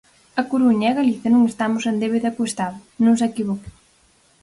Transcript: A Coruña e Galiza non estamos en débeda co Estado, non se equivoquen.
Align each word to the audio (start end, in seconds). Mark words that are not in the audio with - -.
A 0.41 0.43
Coruña 0.51 0.87
e 0.89 0.97
Galiza 0.99 1.27
non 1.31 1.43
estamos 1.51 1.83
en 1.85 1.95
débeda 2.03 2.33
co 2.35 2.49
Estado, 2.51 2.77
non 3.05 3.13
se 3.19 3.25
equivoquen. 3.31 3.73